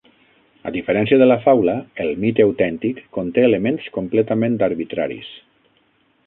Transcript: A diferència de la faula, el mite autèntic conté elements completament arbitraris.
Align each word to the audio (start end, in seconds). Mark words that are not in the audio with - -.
A 0.69 0.71
diferència 0.75 1.19
de 1.21 1.27
la 1.27 1.37
faula, 1.43 1.75
el 2.05 2.09
mite 2.23 2.45
autèntic 2.47 3.03
conté 3.19 3.45
elements 3.51 3.87
completament 3.99 4.57
arbitraris. 4.71 5.31